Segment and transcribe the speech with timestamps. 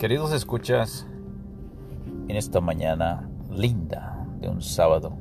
[0.00, 1.06] Queridos escuchas,
[2.26, 5.12] en esta mañana linda de un sábado,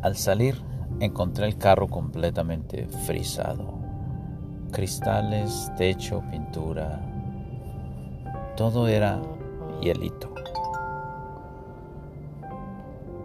[0.00, 0.56] al salir
[1.00, 3.78] encontré el carro completamente frisado.
[4.72, 7.02] Cristales, techo, pintura,
[8.56, 9.20] todo era
[9.82, 10.34] hielito.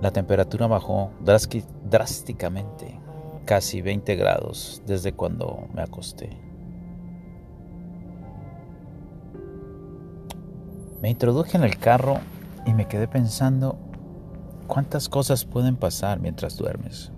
[0.02, 3.00] La temperatura bajó drásticamente,
[3.46, 6.43] casi 20 grados desde cuando me acosté.
[11.04, 12.20] Me introduje en el carro
[12.66, 13.76] y me quedé pensando
[14.68, 17.12] cuántas cosas pueden pasar mientras duermes.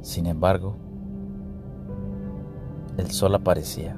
[0.00, 0.74] Sin embargo,
[2.96, 3.96] el sol aparecía.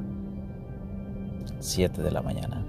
[1.59, 2.67] 7 de la mañana.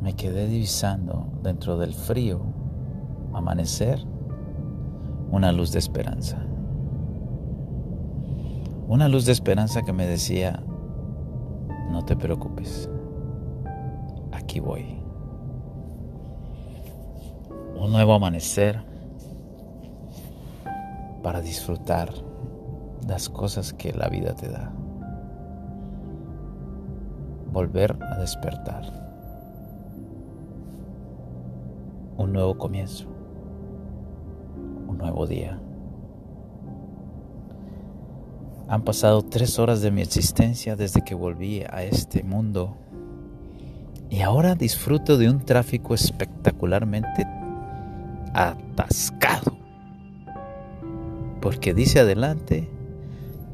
[0.00, 2.40] Me quedé divisando dentro del frío
[3.32, 3.98] amanecer
[5.32, 6.38] una luz de esperanza.
[8.86, 10.62] Una luz de esperanza que me decía,
[11.94, 12.90] no te preocupes,
[14.32, 14.98] aquí voy.
[17.76, 18.82] Un nuevo amanecer
[21.22, 22.10] para disfrutar
[23.06, 24.72] las cosas que la vida te da.
[27.52, 28.82] Volver a despertar.
[32.16, 33.06] Un nuevo comienzo.
[34.88, 35.60] Un nuevo día.
[38.68, 42.76] Han pasado tres horas de mi existencia desde que volví a este mundo
[44.08, 47.26] y ahora disfruto de un tráfico espectacularmente
[48.32, 49.56] atascado.
[51.40, 52.70] Porque dice adelante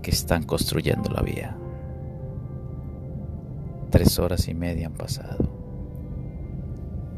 [0.02, 1.56] que están construyendo la vía.
[3.90, 5.50] Tres horas y media han pasado.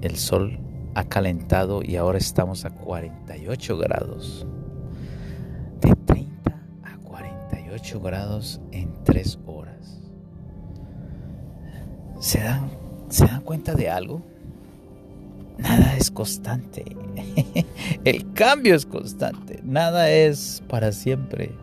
[0.00, 0.58] El sol
[0.94, 4.46] ha calentado y ahora estamos a 48 grados.
[7.82, 10.00] 8 grados en 3 horas.
[12.20, 12.70] ¿Se dan,
[13.08, 14.22] ¿Se dan cuenta de algo?
[15.58, 16.84] Nada es constante.
[18.04, 19.60] El cambio es constante.
[19.64, 21.56] Nada es para siempre.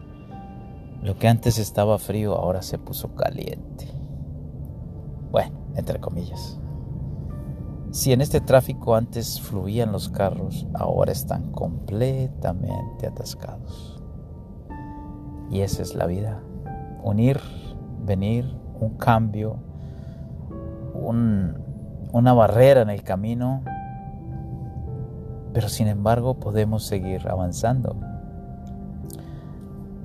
[1.01, 3.87] Lo que antes estaba frío ahora se puso caliente.
[5.31, 6.59] Bueno, entre comillas.
[7.91, 13.98] Si en este tráfico antes fluían los carros, ahora están completamente atascados.
[15.49, 16.39] Y esa es la vida.
[17.03, 17.39] Unir,
[18.05, 19.57] venir, un cambio,
[20.93, 23.63] una barrera en el camino,
[25.53, 27.95] pero sin embargo podemos seguir avanzando.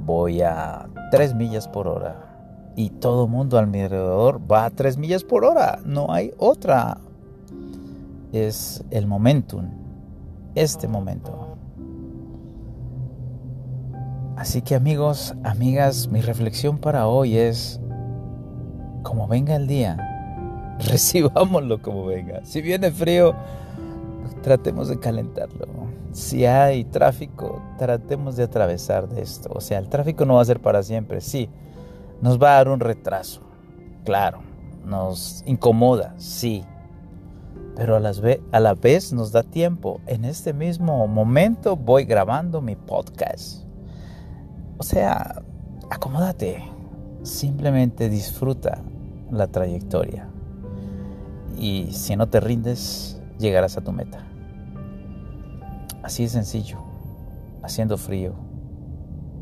[0.06, 5.24] Voy a 3 millas por hora y todo mundo al alrededor va a 3 millas
[5.24, 5.78] por hora.
[5.84, 6.98] No hay otra.
[8.32, 9.66] Es el momentum,
[10.54, 11.53] este momento.
[14.36, 17.80] Así que amigos, amigas, mi reflexión para hoy es,
[19.04, 19.96] como venga el día,
[20.90, 22.44] recibámoslo como venga.
[22.44, 23.32] Si viene frío,
[24.42, 25.68] tratemos de calentarlo.
[26.10, 29.50] Si hay tráfico, tratemos de atravesar de esto.
[29.54, 31.48] O sea, el tráfico no va a ser para siempre, sí.
[32.20, 33.40] Nos va a dar un retraso,
[34.04, 34.40] claro.
[34.84, 36.64] Nos incomoda, sí.
[37.76, 38.12] Pero a,
[38.52, 40.00] a la vez nos da tiempo.
[40.06, 43.64] En este mismo momento voy grabando mi podcast
[44.84, 45.42] o sea,
[45.88, 46.62] acomódate,
[47.22, 48.82] simplemente disfruta
[49.30, 50.28] la trayectoria.
[51.58, 54.18] Y si no te rindes, llegarás a tu meta.
[56.02, 56.80] Así de sencillo,
[57.62, 58.34] haciendo frío,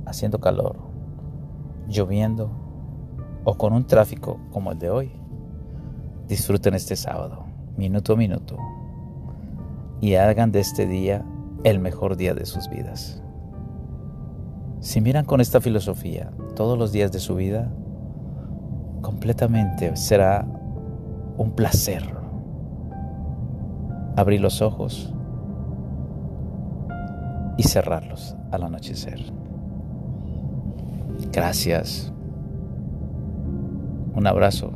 [0.07, 0.77] haciendo calor,
[1.89, 2.53] lloviendo
[3.43, 5.13] o con un tráfico como el de hoy.
[6.29, 8.59] Disfruten este sábado, minuto a minuto,
[10.01, 11.25] y hagan de este día
[11.65, 13.22] el mejor día de sus vidas.
[14.83, 17.71] Si miran con esta filosofía todos los días de su vida,
[19.01, 20.45] completamente será
[21.39, 22.03] un placer
[24.17, 25.15] abrir los ojos
[27.57, 29.21] y cerrarlos al anochecer.
[31.31, 32.13] Gracias.
[34.17, 34.73] Un abrazo